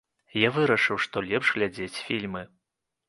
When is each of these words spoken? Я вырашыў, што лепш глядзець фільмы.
Я 0.43 0.49
вырашыў, 0.55 0.97
што 1.05 1.23
лепш 1.27 1.53
глядзець 1.59 2.03
фільмы. 2.09 2.47